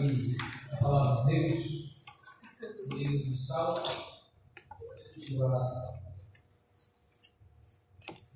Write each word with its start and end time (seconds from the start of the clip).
que 0.00 0.36
a 0.72 0.76
palavra 0.78 1.24
de 1.26 1.48
Deus, 1.48 1.90
o 2.90 2.96
livro 2.96 3.30
do 3.30 3.36
Salmo, 3.36 3.80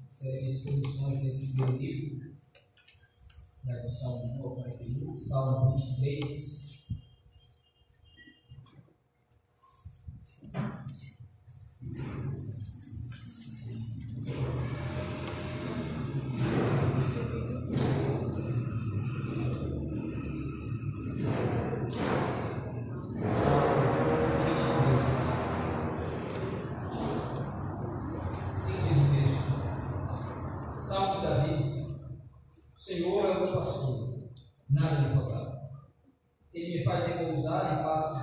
a 0.00 0.12
série 0.12 0.42
de 0.42 0.50
exposições 0.50 1.22
desse 1.22 1.52
primeiro 1.52 1.76
livro, 1.78 2.34
né, 3.64 3.80
do 3.80 3.94
Salmo 3.94 4.40
1 4.40 4.42
ao 4.42 4.54
41, 4.56 5.20
Salmo 5.20 5.76
23. 5.76 6.63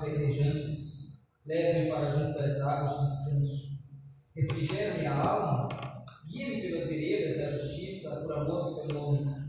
verdejantes, 0.02 1.14
leve-me 1.46 1.90
para 1.90 2.10
junto 2.10 2.38
das 2.38 2.62
águas 2.62 3.00
de 3.00 3.06
descanso. 3.06 3.72
Refrigera 4.36 4.98
minha 4.98 5.14
alma, 5.14 5.68
guia-me 6.28 6.62
pelas 6.62 6.88
veredas 6.88 7.38
da 7.38 7.58
justiça, 7.58 8.22
por 8.22 8.34
amor 8.34 8.64
do 8.64 8.70
seu 8.70 8.88
nome. 8.88 9.42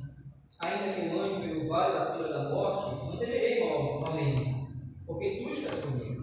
Ainda 0.59 0.95
que 0.95 1.07
eu 1.07 1.21
ande 1.21 1.49
pelo 1.49 1.69
vale 1.69 1.95
da 1.95 2.05
sombra 2.05 2.33
da 2.33 2.51
morte, 2.51 3.07
não 3.07 3.19
temerei 3.19 3.61
mal 3.61 4.05
além, 4.07 4.69
porque 5.07 5.43
tu 5.43 5.51
estás 5.51 5.81
comigo. 5.81 6.23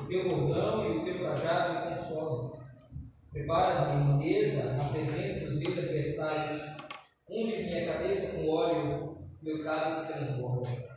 O 0.00 0.04
teu 0.04 0.28
bordão 0.28 0.86
e 0.86 0.98
o 0.98 1.04
teu 1.04 1.20
cajado 1.20 1.74
me 1.74 1.94
consolam. 1.94 2.60
Preparas-me 3.30 4.24
mesa 4.24 4.72
na 4.72 4.84
presença 4.84 5.46
dos 5.46 5.58
meus 5.58 5.78
adversários, 5.78 6.62
unges 7.28 7.66
minha 7.66 7.92
cabeça 7.92 8.36
com 8.36 8.48
óleo, 8.48 9.18
meu 9.42 9.62
cálice 9.62 10.12
transborda. 10.12 10.89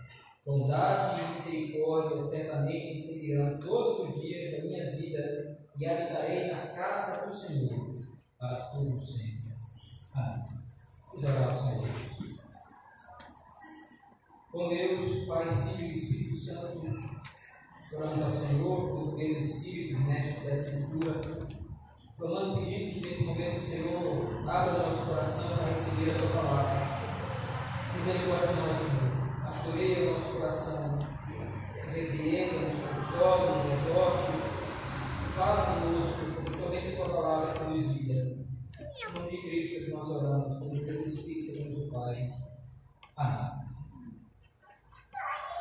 Bondade 0.45 1.21
e 1.21 1.33
misericórdia 1.35 2.19
certamente 2.19 2.93
me 2.93 2.99
seguirão 2.99 3.57
todos 3.59 4.09
os 4.09 4.21
dias 4.21 4.51
da 4.51 4.67
minha 4.67 4.91
vida 4.91 5.57
e 5.77 5.85
habitarei 5.85 6.51
na 6.51 6.67
casa 6.67 7.25
do 7.25 7.33
Senhor 7.33 8.01
para 8.37 8.65
todos 8.65 9.17
sempre. 9.17 9.53
Amém. 10.13 10.45
Vamos 11.07 11.23
orar 11.23 11.49
ao 11.49 11.59
Senhor 11.59 11.87
Deus. 11.87 12.39
Com 14.51 14.67
Deus, 14.67 15.25
Pai, 15.25 15.45
Filho 15.45 15.91
e 15.91 15.93
Espírito 15.93 16.35
Santo, 16.35 16.81
oramos 17.95 18.21
ao 18.21 18.31
Senhor 18.31 18.87
pelo 18.87 19.11
poder 19.11 19.35
do 19.35 19.39
Espírito, 19.39 20.01
mestre 20.01 20.43
dessa 20.43 20.75
escritura, 20.75 21.21
clamando 22.17 22.59
pedindo 22.59 22.93
que 22.95 23.07
nesse 23.07 23.23
momento 23.23 23.57
o 23.57 23.65
Senhor 23.65 24.49
abra 24.49 24.75
o 24.75 24.85
nosso 24.85 25.05
coração 25.05 25.55
para 25.55 25.67
receber 25.67 26.11
a 26.11 26.17
tua 26.17 26.27
palavra. 26.27 26.83
Misericórdia 27.95 28.51
nós, 28.51 28.77
Senhor 28.77 29.02
pastoreia 29.63 30.09
o 30.09 30.13
nosso 30.13 30.33
coração, 30.33 30.99
nos 30.99 31.93
repreenda, 31.93 32.59
nos 32.59 32.79
console, 32.83 33.47
nos 33.47 33.87
exorte, 33.87 34.31
fala 35.37 35.79
conosco, 35.79 36.43
principalmente 36.43 36.87
a 36.87 36.95
tua 36.97 37.09
palavra 37.09 37.69
nos 37.69 37.87
vida. 37.87 38.13
Em 38.13 39.13
nome 39.13 39.31
de 39.31 39.37
Cristo 39.37 39.85
que 39.85 39.91
nós 39.91 40.09
oramos, 40.09 40.57
como 40.57 40.85
pelo 40.85 41.05
Espírito 41.05 41.53
de 41.53 41.63
Deus 41.63 41.77
o 41.77 41.91
Pai. 41.93 42.33
Amém. 43.15 43.45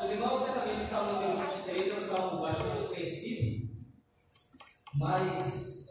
Meus 0.01 0.13
irmãos, 0.13 0.45
certamente 0.45 0.83
o 0.83 0.89
Salmo 0.89 1.13
número 1.13 1.49
23 1.65 1.89
é 1.89 1.95
um 1.95 2.09
salmo 2.09 2.41
bastante 2.41 2.89
conhecido, 2.89 3.69
mas, 4.95 5.87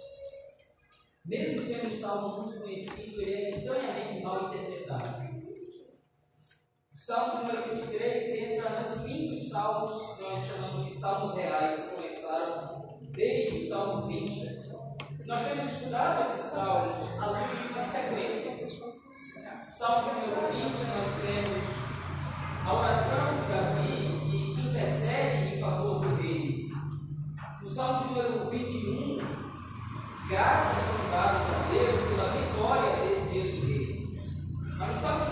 mesmo 1.26 1.62
sendo 1.62 1.94
um 1.94 1.98
salmo 1.98 2.42
muito 2.42 2.60
conhecido, 2.60 3.22
ele 3.22 3.36
é 3.36 3.50
estranhamente 3.50 4.22
mal 4.22 4.54
interpretado. 4.54 5.21
Salmo 7.04 7.40
número 7.40 7.64
23 7.78 8.30
entra 8.44 8.70
no 8.80 9.04
fim 9.04 9.30
dos 9.30 9.50
salmos, 9.50 10.16
que 10.16 10.22
nós 10.22 10.46
chamamos 10.46 10.86
de 10.86 10.92
salmos 10.92 11.34
reais, 11.34 11.76
que 11.76 11.96
começaram 11.96 13.00
desde 13.12 13.58
o 13.58 13.70
Salmo 13.70 14.08
20. 14.08 15.26
Nós 15.26 15.42
temos 15.42 15.66
estudado 15.66 16.22
esses 16.22 16.52
salmos 16.52 17.20
à 17.20 17.26
luz 17.26 17.50
de 17.50 17.74
uma 17.74 17.84
sequência. 17.84 18.52
Salmo 19.72 20.14
número 20.14 20.42
20, 20.54 20.62
nós 20.62 21.08
temos 21.26 21.64
a 22.68 22.72
oração 22.72 23.34
de 23.36 23.52
Davi, 23.52 24.20
que 24.22 24.62
intercede 24.62 25.56
em 25.56 25.60
favor 25.60 26.02
do 26.02 26.16
rei. 26.22 26.70
No 27.64 27.68
Salmo 27.68 28.10
número 28.10 28.48
21, 28.52 29.18
graças 30.30 30.84
são 30.84 31.10
dadas 31.10 31.48
a 31.50 31.72
Deus 31.72 32.00
pela 32.10 32.30
vitória 32.30 33.08
desse 33.08 33.34
mesmo 33.34 33.66
rei. 33.66 34.08
Mas 34.78 34.90
no 34.90 34.96
Salmo 34.96 35.31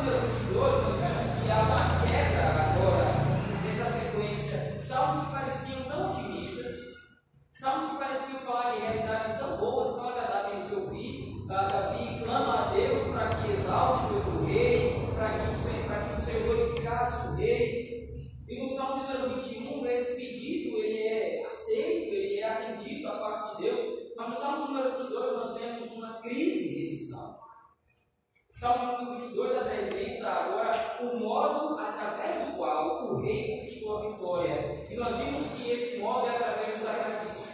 conquistou 34.10 34.36
a 34.36 34.44
vitória. 34.44 34.88
E 34.90 34.96
nós 34.96 35.16
vimos 35.18 35.48
que 35.48 35.72
esse 35.72 36.00
modo 36.00 36.28
é 36.28 36.36
através 36.36 36.80
do 36.80 36.86
sacrifício. 36.86 37.50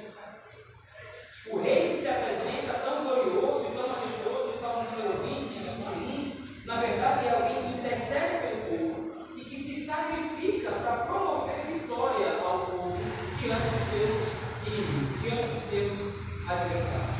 O 1.51 1.59
rei 1.59 1.89
que 1.89 1.97
se 1.97 2.07
apresenta 2.07 2.73
tão 2.79 3.03
glorioso 3.03 3.67
e 3.67 3.77
tão 3.77 3.89
majestoso 3.89 4.47
no 4.47 4.57
Salmo 4.57 4.89
número 4.89 5.23
20 5.23 5.51
e 5.51 5.59
21, 5.59 6.65
na 6.65 6.77
verdade 6.77 7.27
é 7.27 7.31
alguém 7.31 7.61
que 7.61 7.79
intercede 7.79 8.39
pelo 8.39 8.93
povo 8.93 9.37
e 9.37 9.43
que 9.43 9.55
se 9.55 9.85
sacrifica 9.85 10.71
para 10.71 11.05
promover 11.05 11.65
vitória 11.67 12.39
ao 12.43 12.65
povo 12.65 12.97
diante 13.39 13.67
dos 13.69 13.87
seus 13.89 14.67
inimigos, 14.67 15.21
diante 15.21 15.47
dos 15.49 15.63
seus 15.63 16.49
adversários. 16.49 17.15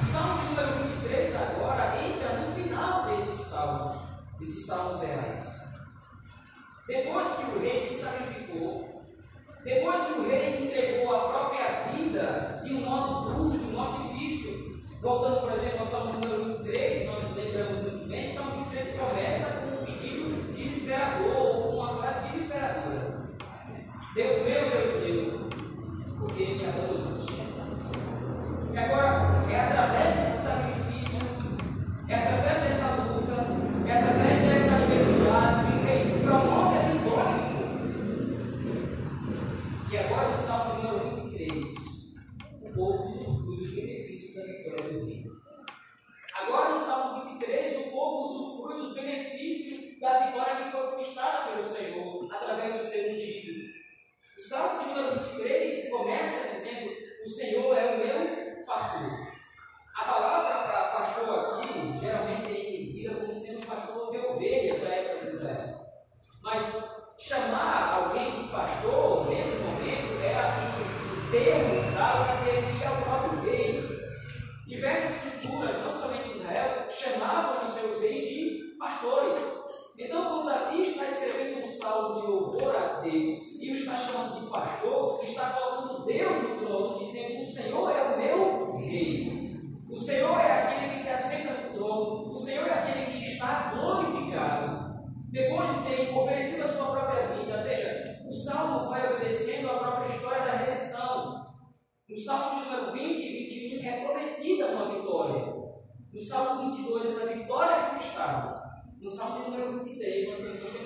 O 0.00 0.12
Salmo 0.12 0.42
número 0.44 0.84
23 0.84 1.34
agora 1.34 2.04
entra 2.04 2.38
no 2.38 2.54
final 2.54 3.06
desses 3.06 3.46
salmos, 3.48 3.96
desses 4.38 4.64
salmos. 4.64 5.01
Depois 6.86 7.28
que 7.28 7.44
o 7.44 7.60
rei 7.60 7.86
se 7.86 7.94
sacrificou, 8.02 9.02
depois 9.64 10.04
que 10.04 10.12
o 10.18 10.28
rei 10.28 10.64
entregou 10.64 11.14
a 11.14 11.28
própria 11.28 11.84
vida 11.92 12.60
de 12.64 12.74
um 12.74 12.80
modo 12.80 13.30
duro, 13.32 13.58
de 13.58 13.64
um 13.64 13.70
modo 13.70 14.02
difícil, 14.02 14.82
voltando, 15.00 15.42
por 15.42 15.52
exemplo, 15.52 15.71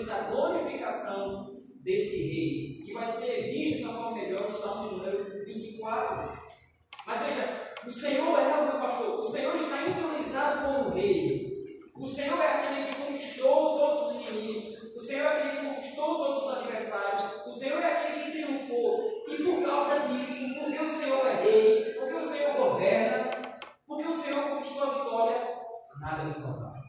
da 0.07 0.17
a 0.17 0.21
glorificação 0.31 1.53
desse 1.83 2.17
rei, 2.17 2.83
que 2.85 2.93
vai 2.93 3.07
ser 3.07 3.43
vista 3.53 3.79
de 3.79 3.85
uma 3.85 3.95
forma 3.95 4.17
melhor 4.17 4.43
no 4.43 4.53
Salmo 4.53 4.89
de 4.89 4.95
número 4.97 5.45
24. 5.45 6.41
Mas 7.07 7.21
veja, 7.23 7.73
o 7.85 7.91
Senhor 7.91 8.39
é 8.39 8.55
o 8.55 8.65
meu 8.65 8.81
pastor, 8.81 9.19
o 9.19 9.23
Senhor 9.23 9.55
está 9.55 9.87
entronizado 9.87 10.67
como 10.67 10.95
rei. 10.95 11.47
O 11.95 12.07
Senhor 12.07 12.41
é 12.41 12.47
aquele 12.47 12.87
que 12.87 12.95
conquistou 12.95 13.79
todos 13.79 14.17
os 14.17 14.29
inimigos, 14.29 14.95
o 14.95 15.01
Senhor 15.01 15.25
é 15.25 15.29
aquele 15.29 15.61
que 15.61 15.75
conquistou 15.75 16.17
todos 16.17 16.43
os 16.43 16.59
adversários, 16.59 17.47
o 17.47 17.51
Senhor 17.51 17.81
é 17.81 17.93
aquele 17.93 18.25
que 18.25 18.31
triunfou. 18.33 19.25
E 19.29 19.43
por 19.43 19.63
causa 19.65 20.01
disso, 20.09 20.55
porque 20.61 20.79
o 20.79 20.89
Senhor 20.89 21.27
é 21.27 21.43
rei, 21.43 21.95
porque 21.95 22.15
o 22.15 22.23
Senhor 22.23 22.55
governa, 22.55 23.31
porque 23.87 24.09
o 24.09 24.15
Senhor 24.15 24.51
conquistou 24.51 24.83
a 24.83 25.05
vitória, 25.05 25.49
nada 26.01 26.23
é 26.23 26.27
nos 26.27 26.43
faltará. 26.43 26.86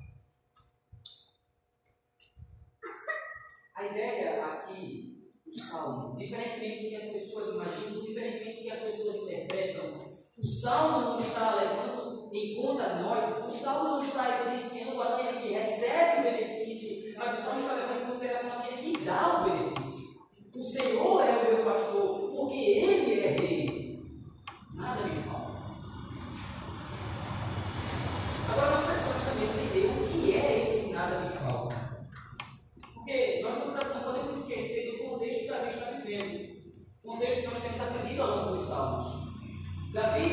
A 3.78 3.86
ideia 3.86 4.44
aqui 4.44 5.30
do 5.46 5.56
Salmo, 5.56 6.18
diferentemente 6.18 6.82
do 6.82 6.90
que 6.90 6.96
as 6.96 7.04
pessoas 7.04 7.54
imaginam, 7.54 8.02
diferentemente 8.02 8.58
do 8.58 8.64
que 8.64 8.72
as 8.72 8.80
pessoas 8.80 9.16
interpretam, 9.18 9.84
o 10.36 10.48
Salmo 10.48 11.02
não 11.02 11.20
está 11.20 11.54
levando 11.54 12.28
em 12.34 12.56
conta 12.56 12.96
nós, 12.96 13.46
o 13.46 13.52
Salmo 13.52 13.90
não 13.90 14.04
está 14.04 14.42
evidenciando 14.42 15.00
aquele 15.00 15.42
que 15.42 15.54
recebe 15.54 16.22
o 16.22 16.24
benefício, 16.24 17.14
mas 17.20 17.38
o 17.38 17.42
Salmo 17.44 17.62
está 17.62 17.76
levando 17.76 18.02
em 18.02 18.06
consideração 18.08 18.58
aquele 18.58 18.82
que 18.82 19.06
dá 19.06 19.42
o 19.42 19.44
benefício. 19.44 20.08
O 20.56 20.64
Senhor 20.64 21.22
é 21.22 21.38
o 21.38 21.56
meu 21.56 21.66
pastor, 21.66 22.32
porque 22.32 22.56
Ele 22.56 23.20
é 23.20 23.28
Rei. 23.40 24.00
Nada 24.74 25.04
me 25.04 25.22
falta. 25.22 25.57
um 37.18 37.20
texto 37.20 37.42
que 37.42 37.48
nós 37.48 37.58
temos 37.58 37.82
aprendido 37.82 38.22
ao 38.22 38.38
longo 38.38 38.56
dos 38.56 38.68
Salmos. 38.68 39.34
Davi 39.92 40.27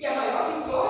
que 0.00 0.06
a 0.06 0.16
maior 0.16 0.50
vitória 0.56 0.89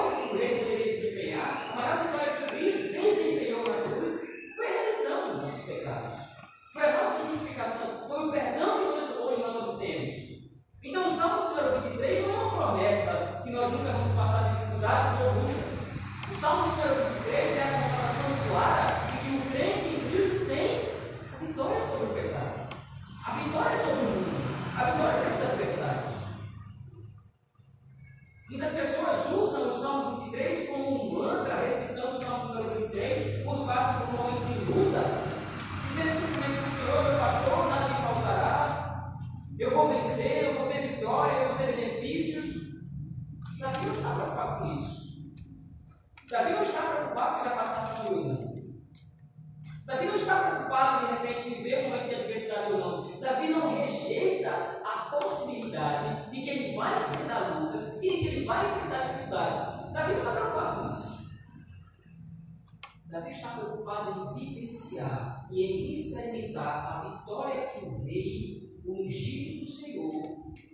e 65.61 65.90
experimentar 65.90 66.87
a 66.87 67.19
vitória 67.19 67.69
que 67.69 67.85
o 67.85 68.02
rei, 68.02 68.73
o 68.85 69.02
ungido 69.02 69.61
do 69.61 69.67
Senhor, 69.67 70.12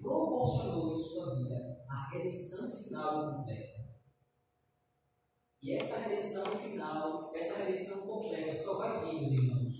proporcionou 0.01 0.93
em 0.93 0.97
sua 0.97 1.37
vida, 1.37 1.85
a 1.89 2.11
redenção 2.11 2.71
final 2.71 3.39
completa. 3.39 3.87
E 5.63 5.75
essa 5.75 5.99
redenção 5.99 6.45
final, 6.59 7.33
essa 7.35 7.65
redenção 7.65 8.07
completa, 8.07 8.55
só 8.55 8.79
vai 8.79 9.05
vir, 9.05 9.21
meus 9.21 9.33
irmãos, 9.33 9.75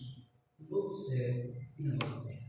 no 0.59 0.69
novo 0.69 0.93
céu 0.93 1.45
e 1.79 1.83
na 1.85 1.93
nova 1.95 2.25
terra. 2.27 2.47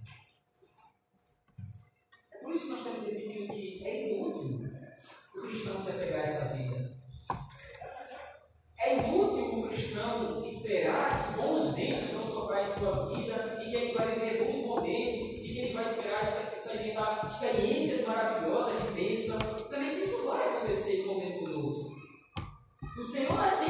É 2.34 2.38
por 2.40 2.54
isso 2.54 2.64
que 2.64 2.70
nós 2.72 2.80
estamos 2.80 3.06
repetindo 3.06 3.54
que 3.54 3.86
é 3.86 4.16
inútil 4.16 4.68
o 5.36 5.42
cristão 5.42 5.78
se 5.78 5.92
apegar 5.92 6.22
a 6.22 6.24
essa 6.24 6.56
vida. 6.56 6.98
É 8.80 8.98
inútil 8.98 9.60
o 9.60 9.68
cristão 9.68 10.46
esperar 10.46 11.36
que 11.36 11.42
bons 11.42 11.67
sua 12.78 13.08
vida 13.08 13.60
e 13.62 13.70
que 13.70 13.76
ele 13.76 13.94
vai 13.94 14.14
viver 14.14 14.44
bons 14.44 14.66
momentos 14.66 15.28
e 15.28 15.52
que 15.54 15.60
ele 15.60 15.74
vai 15.74 15.84
esperar 15.84 16.54
experimentar 16.56 17.28
experiências 17.30 18.08
maravilhosas 18.08 18.82
de 18.84 18.92
bênção. 18.92 19.40
Também 19.70 19.92
isso 19.92 20.28
vai 20.28 20.50
acontecer 20.50 21.02
em 21.02 21.10
um 21.10 21.14
momento 21.14 21.58
ou 21.58 21.66
outro. 21.66 21.98
O 22.98 23.04
Senhor 23.04 23.40
é 23.40 23.67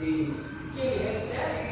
Deus, 0.00 0.46
quem 0.74 0.82
é 0.82 1.10
recebe 1.12 1.69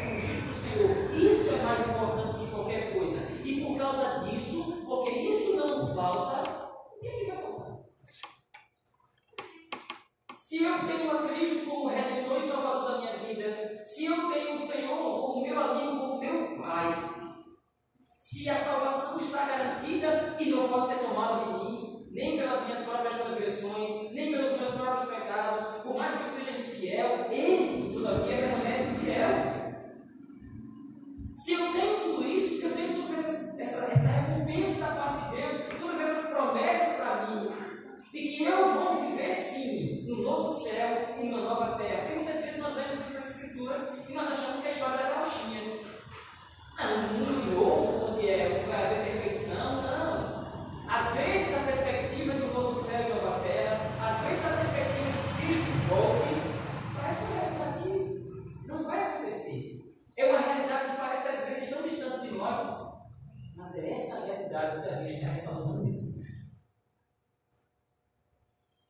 reação 65.19 65.63
humana 65.63 65.83
nesse. 65.83 66.19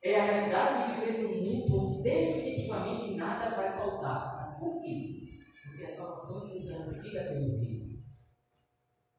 É 0.02 0.20
a 0.20 0.26
realidade 0.26 0.94
de 0.94 1.06
viver 1.06 1.24
num 1.24 1.44
mundo 1.44 1.78
onde 1.78 2.04
definitivamente 2.04 3.16
nada 3.16 3.56
vai 3.56 3.78
faltar. 3.78 4.38
Mas 4.38 4.60
por 4.60 4.82
quê? 4.82 5.40
Porque 5.64 5.84
a 5.84 5.88
salvação 5.88 6.48
é 6.48 6.52
foi 6.52 6.66
garantida 6.66 7.24
pelo 7.26 7.60
Reino. 7.60 8.04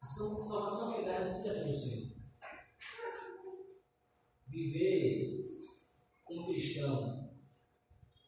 A 0.00 0.06
salvação 0.06 0.92
é 0.92 0.94
foi 0.94 1.04
garantida 1.04 1.54
pelo 1.54 1.74
Senhor. 1.74 2.10
Viver 4.48 5.30
como 6.24 6.46
cristão, 6.46 7.30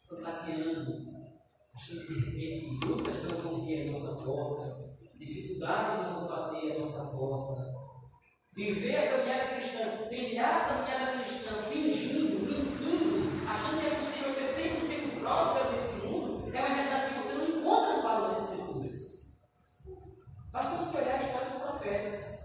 fantasiando, 0.08 0.92
achando 1.74 2.06
que 2.06 2.14
de 2.14 2.20
repente 2.20 2.86
lutas 2.86 3.22
não 3.24 3.40
vão 3.40 3.64
vir 3.64 3.88
à 3.88 3.92
nossa 3.92 4.24
porta, 4.24 4.98
dificuldades 5.16 6.06
não 6.06 6.20
vão 6.20 6.28
bater 6.28 6.72
à 6.72 6.78
nossa 6.78 7.16
porta, 7.16 7.61
Viver 8.54 8.98
a 8.98 9.10
caminhada 9.10 9.54
cristã, 9.54 10.06
trilhar 10.08 10.54
a 10.54 10.64
caminhada 10.66 11.18
cristã, 11.22 11.54
fingindo, 11.70 12.44
mentindo, 12.44 13.48
achando 13.48 13.80
que 13.80 13.86
é 13.86 13.90
possível 13.98 14.30
ser 14.30 14.68
100% 14.68 15.20
próspero 15.20 15.72
nesse 15.72 15.94
mundo, 16.06 16.54
é 16.54 16.58
uma 16.60 16.68
realidade 16.68 17.14
que 17.14 17.22
você 17.22 17.32
não 17.32 17.48
encontra 17.48 17.96
no 17.96 18.02
palavras 18.02 18.34
das 18.34 18.50
Escrituras. 18.50 19.32
Basta 20.52 20.76
você 20.76 20.98
olhar 20.98 21.14
a 21.14 21.22
história 21.22 21.46
dos 21.48 21.62
profetas, 21.62 22.38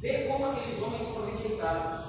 ver 0.00 0.28
como 0.32 0.46
aqueles 0.46 0.82
homens 0.82 1.02
foram 1.06 1.30
rejeitados, 1.30 2.04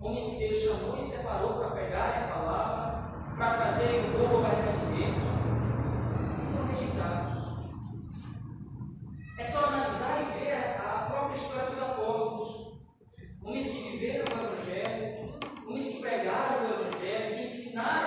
homens 0.00 0.28
que 0.28 0.38
Deus 0.38 0.56
chamou 0.56 0.96
e 0.96 1.02
separou 1.02 1.54
para 1.54 1.70
pegarem 1.70 2.24
a 2.24 2.34
palavra, 2.34 3.36
para 3.36 3.58
trazerem 3.58 4.10
o 4.10 4.18
povo 4.18 4.38
ao 4.38 4.46
arrependimento, 4.46 5.20
se 6.34 6.46
foram 6.46 6.66
rejeitados. 6.66 7.36
É 9.38 9.44
só 9.44 9.66
analisar 9.66 10.15
viveram 13.96 14.24
o 14.30 14.44
Evangelho, 14.44 15.32
uns 15.68 15.86
que 15.86 16.00
pregaram 16.00 16.66
o 16.66 16.74
Evangelho, 16.74 17.36
que 17.36 17.42
ensinaram 17.44 18.05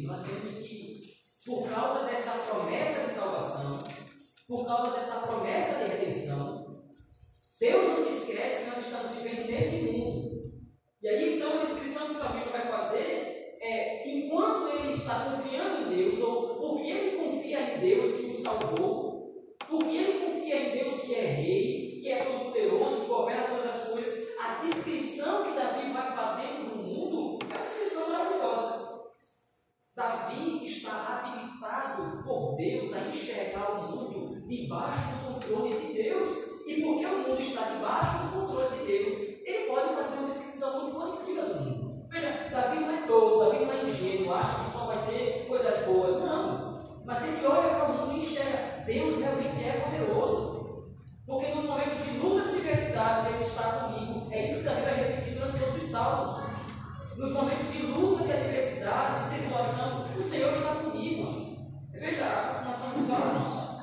Nós 0.00 0.26
vemos 0.26 0.54
que, 0.54 1.00
por 1.44 1.68
causa 1.68 2.06
dessa 2.06 2.32
promessa 2.32 3.04
de 3.04 3.10
salvação, 3.10 3.78
por 4.48 4.66
causa 4.66 4.92
dessa 4.92 5.20
promessa 5.20 5.84
de 5.84 5.90
redenção, 5.90 6.82
Deus 7.60 7.84
não 7.86 7.96
se 7.96 8.12
esquece 8.14 8.64
que 8.64 8.70
nós 8.70 8.86
estamos 8.86 9.16
vivendo 9.16 9.46
nesse 9.46 9.76
mundo. 9.82 10.52
E 11.02 11.08
aí, 11.08 11.36
então, 11.36 11.60
a 11.60 11.64
descrição 11.64 12.08
que 12.08 12.14
o 12.14 12.18
salmista 12.18 12.50
vai 12.50 12.66
fazer 12.66 13.58
é: 13.60 14.08
enquanto 14.08 14.76
ele 14.78 14.92
está 14.92 15.26
confiando 15.26 15.82
em 15.92 15.96
Deus, 15.96 16.20
ou 16.20 16.56
porque 16.56 16.90
ele 16.90 17.16
confia 17.18 17.76
em 17.76 17.80
Deus 17.80 18.14
que 18.14 18.26
o 18.26 18.42
salvou, 18.42 19.11
Deus 48.84 49.18
realmente 49.18 49.64
é 49.64 49.80
poderoso. 49.80 50.96
Porque 51.26 51.54
nos 51.54 51.64
momentos 51.64 52.04
de 52.04 52.18
lutas 52.18 52.52
e 52.52 52.56
adversidades 52.56 53.34
Ele 53.34 53.44
está 53.44 53.62
comigo. 53.62 54.28
É 54.30 54.50
isso 54.50 54.58
que 54.58 54.64
também 54.64 54.82
vai 54.82 54.94
repetir 54.94 55.34
durante 55.34 55.58
todos 55.58 55.82
os 55.82 55.90
salmos. 55.90 56.52
Nos 57.16 57.32
momentos 57.32 57.72
de 57.72 57.82
luta, 57.82 58.24
de 58.24 58.32
adversidade, 58.32 59.30
de 59.30 59.38
tribulação, 59.38 60.06
o 60.16 60.22
Senhor 60.22 60.52
está 60.52 60.74
comigo. 60.76 61.52
Veja 61.92 62.24
a 62.24 62.40
afirmação 62.40 62.90
dos 62.90 63.06
salmos. 63.06 63.82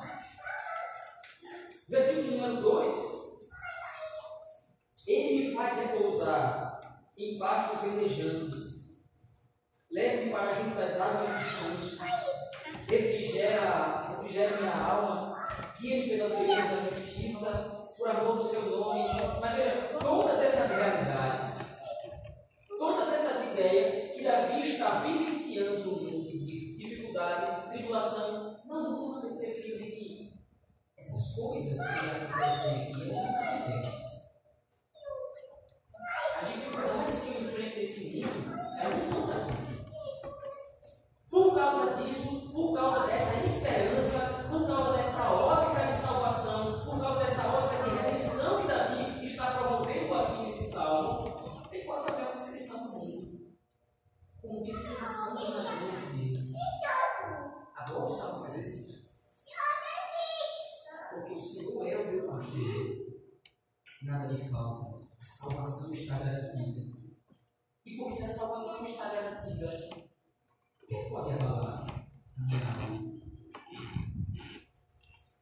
Versículo 1.88 2.32
número 2.32 2.60
2. 2.60 2.94
Ele 5.06 5.48
me 5.48 5.54
faz 5.54 5.76
repousar 5.76 6.80
em 7.16 7.38
pastos 7.38 7.80
verdejantes. 7.80 8.70
Leve-me 9.90 10.30
para 10.30 10.52
junto 10.52 10.76
das 10.76 11.00
águas 11.00 11.26
de 11.26 11.38
descanso. 11.38 12.00
Refrigera 12.86 13.99
gera 14.30 14.60
minha 14.60 14.72
alma, 14.72 15.48
guia-me 15.80 16.08
pelas 16.08 16.30
veredas 16.30 16.84
da 16.84 16.90
justiça, 16.90 17.50
por 17.96 18.08
amor 18.08 18.36
do 18.36 18.44
seu 18.44 18.62
nome. 18.62 19.08
Mas 19.40 19.56
veja, 19.56 19.98
todas 19.98 20.40
essas 20.40 20.70
realidades, 20.70 21.58
todas 22.78 23.12
essas 23.12 23.52
ideias 23.52 24.14
que 24.14 24.22
Davi 24.22 24.62
está 24.62 25.00
vivenciando 25.00 25.84
no 25.84 25.92
mundo 26.00 26.28
de 26.28 26.76
dificuldade, 26.76 27.70
tribulação, 27.72 28.56
não 28.64 28.90
numa 28.90 29.20
perspectiva 29.20 29.78
de 29.78 29.90
que 29.90 30.32
essas 30.96 31.34
coisas 31.34 31.74
que 31.74 31.82
acontecem 31.82 32.82
aqui, 32.82 33.10
a 33.10 33.14
gente 33.14 33.36
se 33.36 33.44
entende. 33.44 33.99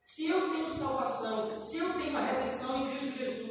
Se 0.02 0.26
eu 0.26 0.50
tenho 0.50 0.68
salvação, 0.70 1.58
se 1.60 1.76
eu 1.76 1.92
tenho 1.92 2.16
a 2.16 2.22
redenção 2.22 2.80
em 2.80 2.96
Cristo 2.96 3.18
Jesus, 3.18 3.47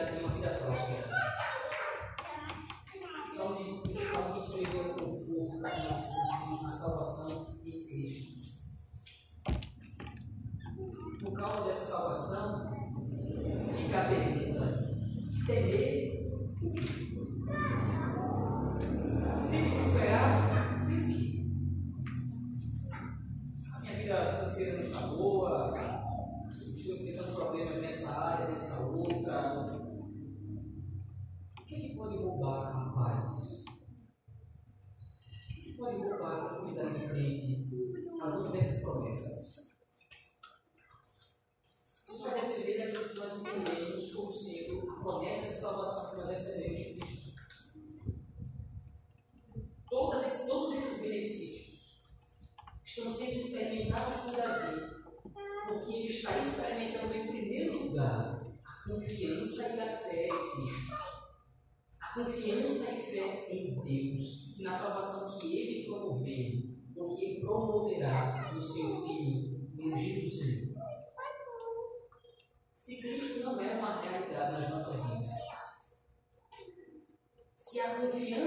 tidak 0.00 0.16
terima 0.16 0.30
tidak 0.32 0.54
terus 0.56 1.19
sem 62.70 62.96
fé 62.96 63.46
em 63.50 63.74
Deus 63.74 64.56
e 64.58 64.62
na 64.62 64.70
salvação 64.70 65.38
que 65.38 65.56
Ele 65.56 65.86
promoveu, 65.86 66.62
porque 66.94 67.40
promoverá 67.40 68.52
no 68.52 68.62
seu 68.62 69.06
Filho, 69.06 69.68
no 69.74 69.94
dia 69.94 70.22
do 70.22 70.30
Senhor. 70.30 70.70
Se 72.72 73.00
Cristo 73.00 73.40
não 73.40 73.60
é 73.60 73.74
uma 73.74 74.00
realidade 74.00 74.52
nas 74.52 74.70
nossas 74.70 74.96
vidas, 75.06 75.30
se 77.56 77.80
a 77.80 77.94
confiança 77.94 78.39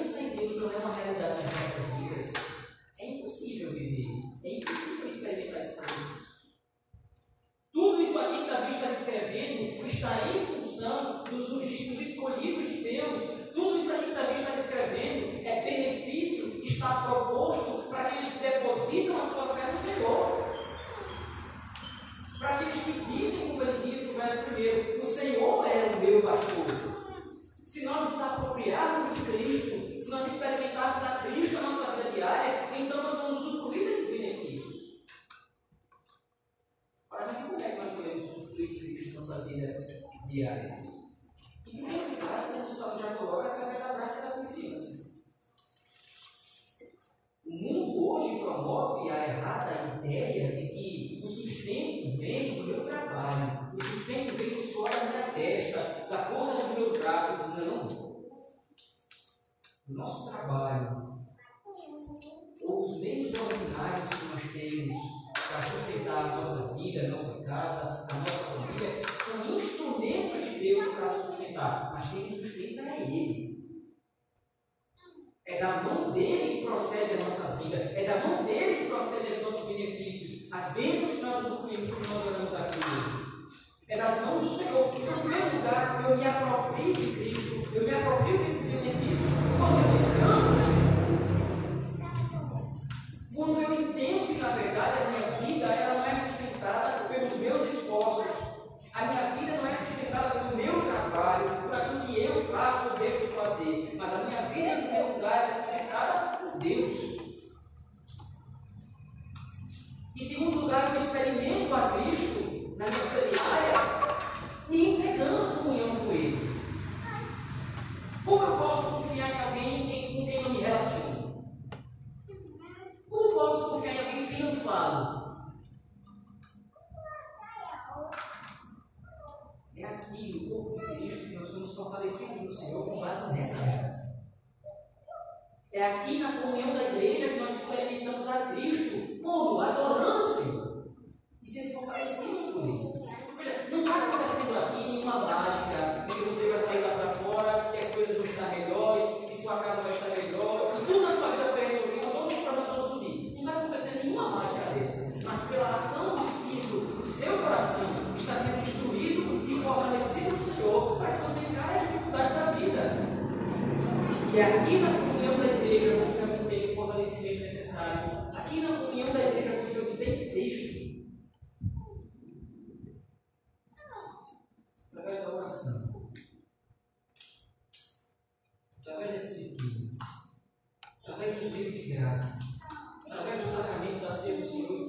Como 118.26 118.42
eu 118.42 118.58
posso 118.58 119.03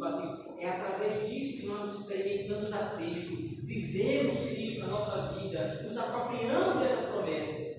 batismo. 0.05 0.55
É 0.59 0.69
através 0.69 1.29
disso 1.29 1.61
que 1.61 1.67
nós 1.67 2.01
experimentamos 2.01 2.73
a 2.73 2.79
Cristo, 2.97 3.37
vivemos 3.62 4.38
Cristo 4.47 4.81
na 4.81 4.87
nossa 4.88 5.33
vida, 5.38 5.83
nos 5.83 5.97
apropriamos 5.97 6.81
dessas 6.81 7.07
promessas. 7.07 7.74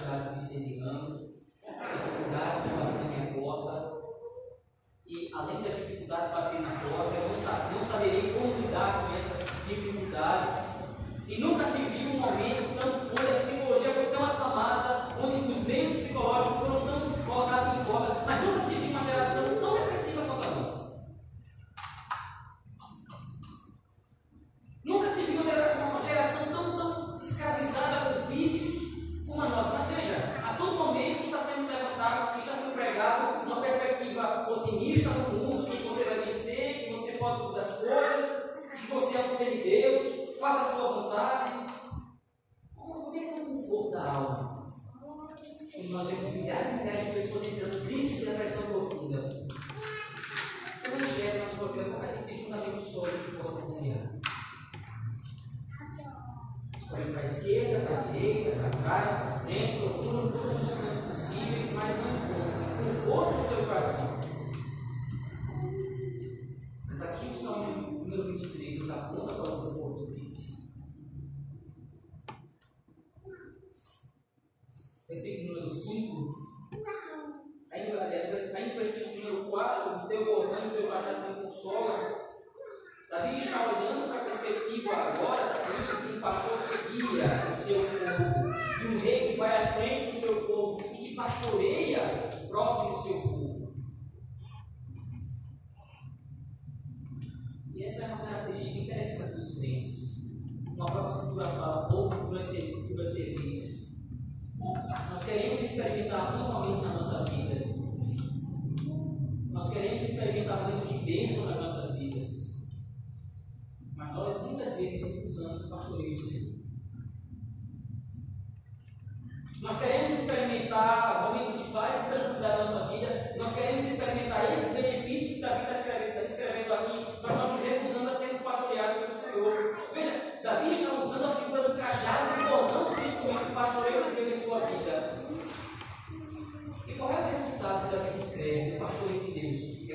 dificuldades 0.00 0.32
me 0.32 0.42
incendiando, 0.42 1.18
dificuldades 1.60 2.64
batendo 2.64 3.04
na 3.04 3.10
minha 3.10 3.34
porta. 3.34 4.00
E 5.06 5.30
além 5.34 5.62
das 5.62 5.76
dificuldades 5.76 6.32
bater 6.32 6.60
na 6.60 6.70
porta, 6.70 7.14
eu 7.16 7.28
não, 7.28 7.84
saberia 7.84 8.32
como 8.32 8.60
lidar 8.60 9.08
com 9.08 9.16
essas 9.16 9.40
dificuldades. 9.68 10.54
E 11.28 11.40
nunca 11.40 11.64
se 11.64 11.82
viu 11.82 11.99
Não. 69.08 69.30
Versículo 75.08 75.54
número 75.54 75.74
5. 75.74 76.39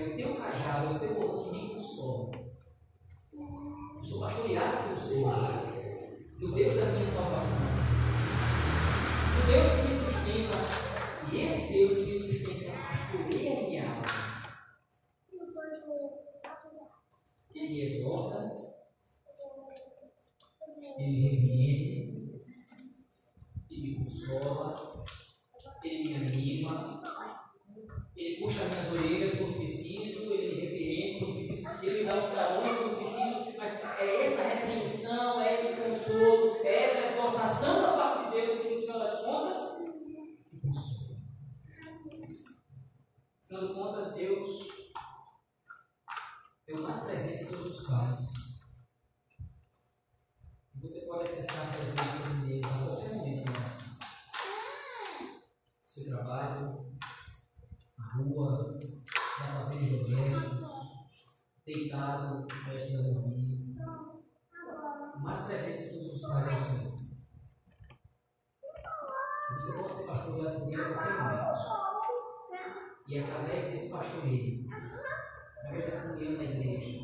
O 0.05 0.15
teu 0.15 0.35
cajado, 0.35 0.95
o 0.95 0.99
teu 0.99 1.15
cordão 1.15 1.43
que 1.43 1.51
me 1.51 1.73
consola. 1.73 2.31
Eu 3.33 4.03
sou 4.03 4.19
pastoreado 4.19 4.87
pelo 4.87 4.99
Senhor, 4.99 5.33
do 6.39 6.53
Deus 6.53 6.75
da 6.75 6.85
minha 6.85 7.05
salvação, 7.05 7.65
do 9.35 9.41
Deus 9.51 9.67
que 9.71 9.81
me 9.87 9.95
sustenta, 10.05 10.57
e 11.31 11.41
esse 11.41 11.73
Deus 11.73 11.93
que 11.97 12.05
me 12.05 12.19
sustenta 12.19 12.71
pastoreia 12.71 13.59
a 13.59 13.61
minha 13.67 13.89
alma. 13.89 14.05
Ele 17.53 17.69
me 17.69 17.81
exorta, 17.81 18.39
ele 20.99 21.11
me 21.11 21.29
repreende, 21.29 22.43
ele 23.69 23.81
me 23.81 23.95
consola, 24.03 25.03
ele 25.83 26.03
me 26.03 26.15
anima, 26.15 27.01
ele 28.25 28.37
puxa 28.37 28.65
minhas 28.65 28.91
orelhas 28.91 29.37
quando 29.37 29.57
preciso, 29.57 30.33
ele 30.33 30.55
me 30.55 30.61
repreende 30.61 31.19
quando 31.19 31.35
preciso, 31.35 31.67
ele 31.83 31.99
me 31.99 32.05
dá 32.05 32.17
os 32.17 32.33
carões 32.33 32.77
quando 32.77 32.97
preciso, 32.97 33.57
mas 33.57 33.83
é 33.99 34.25
essa 34.25 34.43
repreensão, 34.43 35.41
é 35.41 35.61
esse 35.61 35.81
consolo, 35.81 36.65
é 36.65 36.83
essa 36.85 37.13
exortação 37.13 37.81
da 37.83 37.93
parte 37.93 38.25
de 38.25 38.41
Deus 38.41 38.59
que 38.59 38.75
no 38.75 38.81
final 38.81 38.99
das 38.99 39.21
contas 39.21 39.79
me. 39.79 39.95
No 43.41 43.47
final 43.47 43.67
de 43.67 43.73
contas, 43.75 44.13
Deus 44.15 44.67
é 46.67 46.73
o 46.73 46.81
mais 46.81 47.03
presente 47.03 47.45
de 47.45 47.51
todos 47.51 47.79
os 47.79 47.87
pais. 47.87 48.17
Você 50.81 51.01
pode 51.01 51.23
acessar 51.23 51.67
a 51.67 51.71
presença 51.71 52.29
de 52.41 52.47
Deus 52.47 52.65
a 52.65 52.85
qualquer 52.85 53.15
momento 53.15 53.51
na 53.51 53.59
nossa 53.59 53.85
seu 55.95 56.05
trabalho, 56.07 56.84
rua, 58.15 58.79
na 59.39 59.45
fazenda 59.45 59.85
de 59.85 60.11
domésticos, 60.11 61.25
deitado, 61.65 62.47
prestes 62.47 62.99
a 62.99 63.03
dormir. 63.03 63.75
O 65.15 65.19
mais 65.19 65.39
presente 65.45 65.83
de 65.83 65.89
todos 65.89 66.13
os 66.13 66.21
pais 66.21 66.47
é 66.47 66.51
o 66.51 66.63
Senhor. 66.63 66.95
Você 69.53 69.73
pode 69.73 69.93
ser 69.93 70.05
pastoreado 70.05 70.59
por 70.59 70.73
ele 70.73 70.93
qualquer 70.93 71.21
momento. 71.21 71.65
E 73.07 73.19
através 73.19 73.69
desse 73.69 73.91
pastoreio, 73.91 74.65
através 75.57 75.93
da 75.93 76.01
comunhão 76.01 76.37
da 76.37 76.43
igreja, 76.43 77.01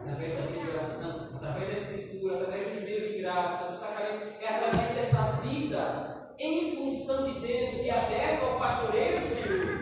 através 0.00 0.34
da 0.34 0.46
de 0.46 0.70
oração, 0.70 1.36
através 1.36 1.66
da 1.66 1.74
escritura, 1.74 2.42
através 2.42 2.68
dos 2.70 2.84
meios 2.84 3.12
de 3.12 3.18
graça, 3.18 3.70
dos 3.70 3.80
sacramentos, 3.80 4.40
é 4.40 4.48
através 4.48 4.94
dessa 4.94 5.32
vida 5.42 6.34
em 6.38 6.74
função 6.74 7.32
de 7.32 7.40
Deus 7.40 7.80
e 7.80 7.90
aberta 7.90 8.46
ao 8.46 8.58
pastoreio 8.58 9.20
do 9.20 9.42
Senhor 9.42 9.73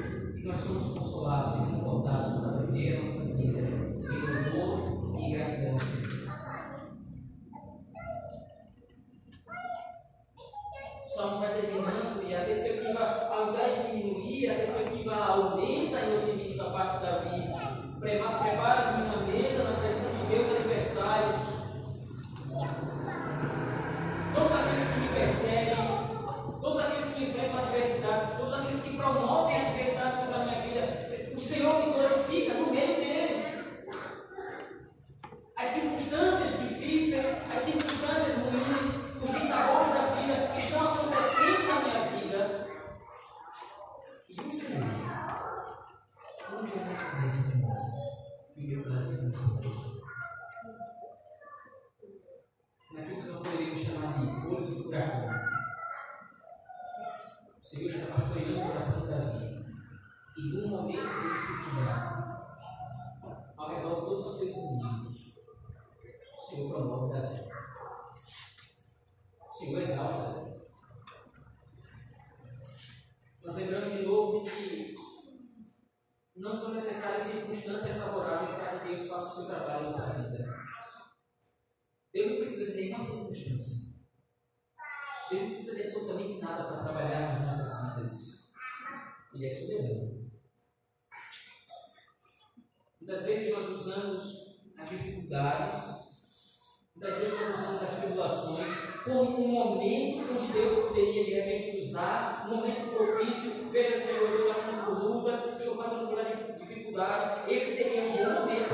nós 0.44 0.58
somos 0.58 0.98
consolados 0.98 1.62
e 1.62 1.72
confortados 1.72 2.40
para 2.40 2.66
viver 2.66 2.96
a 2.96 3.00
nossa 3.00 3.24
vida 3.34 3.60
em 3.60 4.54
louvor 4.56 4.81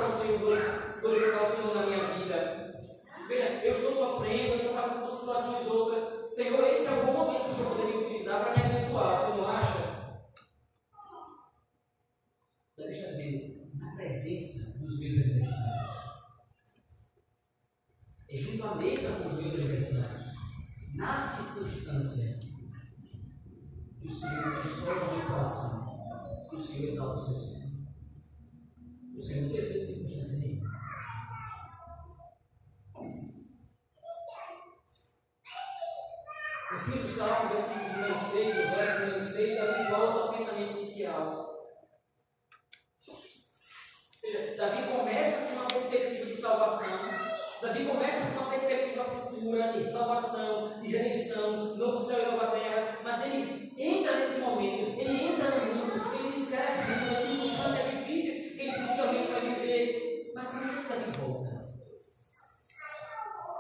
bom 0.09 0.15
momento 0.15 0.41
para 0.41 0.89
o 0.89 0.91
Senhor 0.91 1.01
glorificar 1.01 1.43
o 1.43 1.47
Senhor 1.47 1.75
na 1.75 1.87
minha 1.87 1.98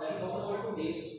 Davi 0.08 0.20
volta 0.20 0.46
para 0.46 0.60
o 0.60 0.72
começo. 0.72 1.18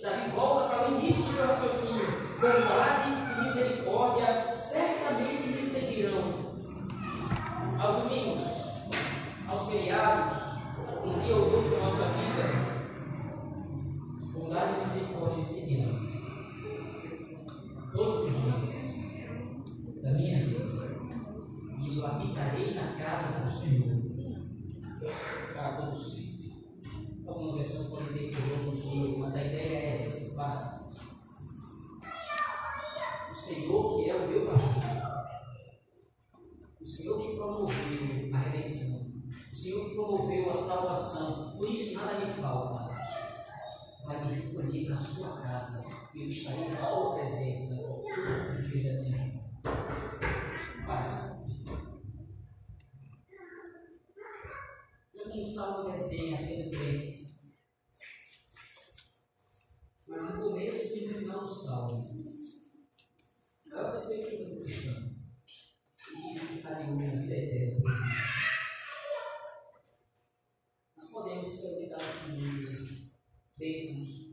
Davi 0.00 0.30
volta 0.30 0.68
para 0.68 0.88
o 0.88 0.98
início 0.98 1.22
do 1.22 1.32
seu 1.34 1.46
raciocínio. 1.46 2.06
Bondade 2.40 3.10
e 3.10 3.44
misericórdia 3.44 4.50
certamente 4.52 5.48
me 5.48 5.62
seguirão. 5.62 6.54
Aos 7.78 8.02
domingos, 8.02 8.48
aos 9.46 9.68
feriados, 9.68 10.38
um 11.04 11.18
dia 11.18 11.36
ou 11.36 11.42
outro 11.42 11.70
da 11.70 11.84
nossa 11.84 12.04
vida, 12.04 12.63
é 64.12 64.16
a 64.16 64.18
perspectiva 64.18 64.54
do 64.54 64.62
cristão? 64.62 65.14
Que 66.48 66.54
está 66.54 66.74
de 66.74 66.90
olho 66.90 67.06
na 67.06 67.22
vida 67.22 67.34
eterna. 67.34 67.82
Nós 70.96 71.10
podemos 71.10 71.54
experimentar 71.54 72.00
mundo 72.28 73.10
bênçãos. 73.56 74.23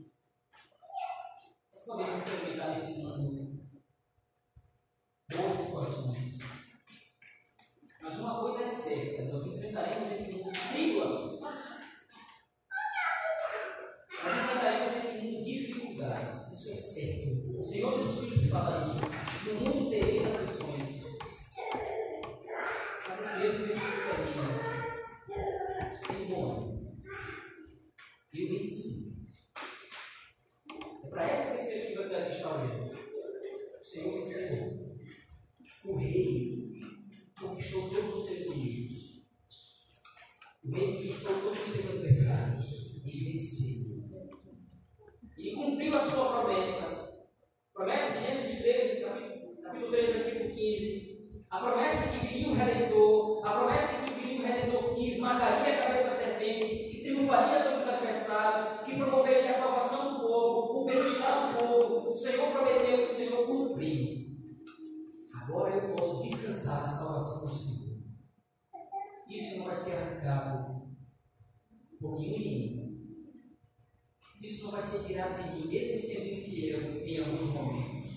Isso 75.12 75.20
não 75.20 75.28
vai 75.28 75.42
ser 75.42 75.42
tirado 75.42 75.42
de 75.42 75.60
mim, 75.60 75.68
mesmo 75.68 75.98
sendo 75.98 76.26
infiel 76.32 76.80
em 77.06 77.18
alguns 77.18 77.46
momentos. 77.52 78.10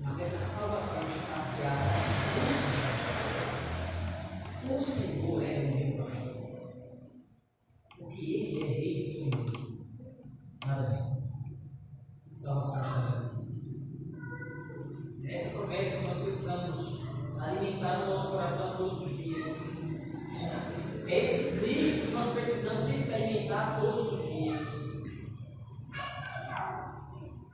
Mas 0.00 0.20
essa 0.20 0.38
salvação 0.38 1.02
está 1.08 1.36
afiada 1.36 1.84
no 4.66 4.80
Senhor. 4.80 4.80
O 4.80 4.82
Senhor 4.82 5.42
é 5.44 5.46
o 5.60 5.76
meu 5.76 6.04
pastor. 6.04 6.34
Porque 7.96 8.24
Ele 8.24 8.60
é 8.60 8.66
rei 8.66 8.94
vitorioso. 9.22 9.86
Nada 10.66 10.82
bem. 10.88 11.04
A 12.32 12.34
salvação 12.34 12.82
está 12.82 13.00
garantida. 13.00 13.50
Essa 15.28 15.50
promessa 15.50 15.96
que 15.96 16.04
nós 16.04 16.18
precisamos 16.22 17.00
alimentar 17.40 17.98
no 18.00 18.06
nosso 18.06 18.30
coração 18.32 18.76
todos 18.76 19.02
os 19.02 19.16
dias. 19.16 19.46
É 21.06 21.24
esse 21.24 21.58
Cristo 21.60 22.06
que 22.06 22.12
nós 22.12 22.32
precisamos 22.32 22.88
experimentar 22.88 23.80
todos 23.80 24.12
os 24.12 24.28
dias. 24.28 24.80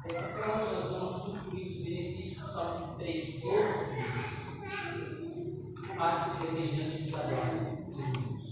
Dessa 0.07 0.29
forma, 0.29 0.73
nós 0.73 0.91
vamos 0.91 1.27
usufruir 1.27 1.67
dos 1.67 1.83
benefícios 1.83 2.39
do 2.39 2.47
Salmo 2.49 2.97
23 2.97 3.43
todos 3.43 3.77
os 3.81 3.89
dias. 3.89 4.29
Paz 5.97 6.17
dos 6.27 6.39
verdejantes 6.39 7.01
nos 7.01 7.15
adoram, 7.15 7.87
Jesus. 7.89 8.45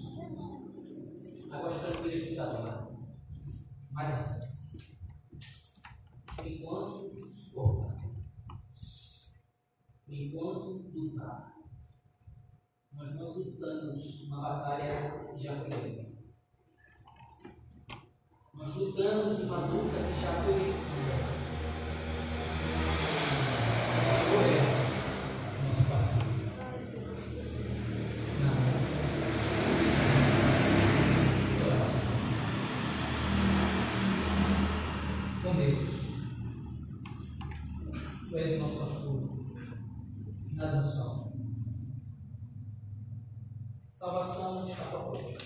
Águas 1.52 1.76
tranquilas 1.76 2.26
nos 2.26 2.38
adoram. 2.40 3.06
Mais 3.92 4.10
à 4.10 4.16
frente. 4.16 4.48
Enquanto 6.44 7.30
suportar 7.30 7.94
enquanto 10.22 10.90
lutar. 10.94 11.54
Mas 12.92 13.14
nós 13.16 13.36
lutamos 13.36 14.22
uma 14.28 14.40
batalha 14.40 15.32
que 15.34 15.42
já 15.42 15.56
foi 15.56 15.68
ganha. 15.68 16.14
Nós 18.54 18.76
lutamos 18.76 19.40
uma 19.40 19.66
luta 19.66 19.96
que 19.96 20.22
já 20.22 20.44
foi 20.44 20.54
vencida. 20.54 21.34
O 23.90 24.30
Senhor 24.30 24.44
é 24.44 24.58
nosso 25.66 25.84
pastor. 25.90 26.24
Com 35.42 35.54
Deus. 35.56 35.94
Tu 38.30 38.36
és 38.38 38.56
o 38.56 38.62
nosso 38.62 38.78
pastor 38.78 38.94
nada 40.64 40.80
nos 40.80 40.96
falta. 40.96 41.32
Salvação 43.92 44.54
não 44.54 44.68
está 44.68 44.84
proposta. 44.84 45.44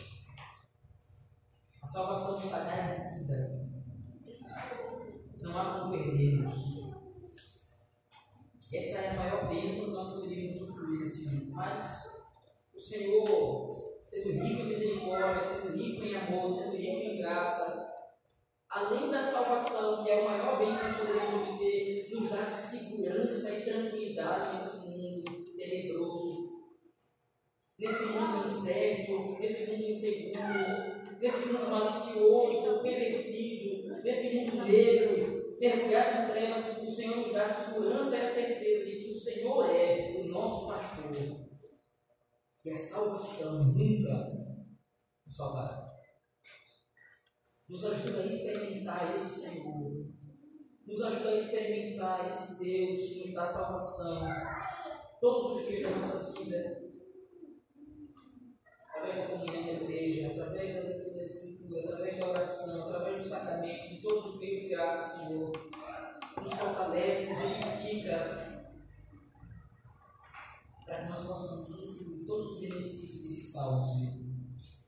A 1.83 1.87
salvação 1.87 2.38
está 2.38 2.59
garantida. 2.61 3.68
Não 5.40 5.59
há 5.59 5.81
como 5.81 5.92
perdermos. 5.92 6.78
Essa 8.72 8.98
é 8.98 9.11
a 9.11 9.16
maior 9.16 9.48
bênção 9.48 9.87
que 9.87 9.90
nós 9.92 10.14
poderíamos 10.14 10.61
usufruir 10.61 11.00
nesse 11.00 11.26
mundo. 11.26 11.47
Mas 11.58 12.06
o 12.72 12.78
Senhor, 12.78 13.68
sendo 14.04 14.44
rico 14.44 14.61
em 14.61 14.68
misericórdia, 14.68 15.42
sendo 15.42 15.76
rico 15.76 16.04
em 16.04 16.14
amor, 16.14 16.48
sendo 16.48 16.76
rico 16.76 17.02
em 17.02 17.18
graça, 17.18 17.92
além 18.70 19.11
da 19.11 19.20
salvação, 19.20 20.04
que 20.04 20.11
é 20.11 20.20
o 20.20 20.24
maior 20.24 20.56
bem 20.56 20.76
que 20.76 20.84
nós 20.84 20.96
poderíamos 20.96 21.34
obter, 21.34 22.11
nos 22.12 22.30
dá 22.30 22.44
segurança 22.44 23.50
e 23.50 23.62
tranquilidade 23.62 24.54
nesse 24.54 24.88
mundo 24.88 25.24
tenebroso, 25.56 26.48
nesse 27.76 28.04
mundo 28.06 28.46
incerto, 28.46 29.36
nesse 29.40 29.70
mundo 29.72 29.82
inseguro, 29.82 31.18
nesse 31.20 31.48
mundo 31.48 31.70
malicioso, 31.70 32.82
pervertido, 32.82 34.00
nesse 34.04 34.36
mundo 34.36 34.64
negro, 34.64 35.56
mergulhado 35.59 36.22
em 36.22 36.32
trevas, 36.32 36.78
o 36.80 36.88
Senhor 36.88 37.16
nos 37.16 37.32
dá 37.32 37.48
segurança 37.48 38.16
e 38.16 38.20
a 38.20 38.30
certeza 38.30 38.84
de 38.84 38.92
que 38.92 39.11
o 39.11 39.14
Senhor 39.14 39.74
é. 39.74 40.07
E 42.68 42.70
a 42.70 42.76
salvação 42.76 43.64
nunca 43.64 44.30
nos 45.24 45.34
salvará. 45.34 45.90
Nos 47.66 47.82
ajuda 47.82 48.20
a 48.20 48.26
experimentar 48.26 49.14
esse 49.14 49.40
Senhor, 49.40 50.06
nos 50.86 51.02
ajuda 51.02 51.30
a 51.30 51.36
experimentar 51.36 52.28
esse 52.28 52.58
Deus 52.58 52.98
que 52.98 53.24
nos 53.24 53.32
dá 53.32 53.46
salvação 53.46 54.22
todos 55.18 55.62
os 55.62 55.66
dias 55.66 55.82
da 55.82 55.90
nossa 55.96 56.32
vida, 56.32 56.92
através 58.90 59.16
da 59.16 59.26
comunhão 59.28 59.64
da 59.64 59.72
igreja, 59.72 60.26
através 60.32 60.74
da 60.74 60.80
leitura 60.82 61.14
da 61.14 61.20
Escritura, 61.22 61.84
através 61.84 62.18
da 62.18 62.28
oração, 62.28 62.82
através 62.84 63.22
do 63.22 63.28
sacramento, 63.30 63.88
de 63.94 64.02
todos 64.02 64.34
os 64.34 64.40
meios 64.40 64.62
de 64.64 64.68
graça, 64.68 65.20
Senhor, 65.20 65.52
nos 66.38 66.52
fortalece, 66.52 67.32
nos 67.32 67.44
edifica, 67.44 68.76
para 70.84 71.02
que 71.02 71.08
nós 71.08 71.26
possamos 71.26 71.70
usufruir 71.70 72.17
todos 72.29 72.53
os 72.53 72.61
benefícios 72.61 73.22
desse 73.22 73.53
salmo, 73.53 73.83
Senhor. 73.83 74.18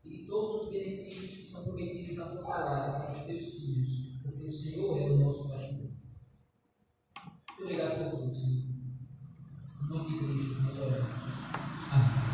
E 0.04 0.10
de 0.10 0.26
todos 0.26 0.64
os 0.64 0.70
benefícios 0.70 1.30
que 1.30 1.42
são 1.42 1.64
prometidos 1.64 2.16
na 2.18 2.26
tua 2.26 2.42
palavra 2.42 3.06
para 3.06 3.18
os 3.18 3.26
teus 3.26 3.54
filhos, 3.54 4.20
porque 4.22 4.44
o 4.44 4.52
Senhor 4.52 4.98
é 4.98 5.10
o 5.10 5.18
nosso 5.18 5.48
pastor. 5.48 5.78
Muito 5.78 7.62
obrigado 7.62 8.10
por 8.10 8.20
tudo, 8.20 8.34
Senhor. 8.34 8.64
Em 9.82 9.88
nome 9.88 10.10
de 10.10 10.18
Cristo, 10.18 10.62
nós 10.62 10.78
oramos. 10.78 11.20
Amém. 11.90 12.29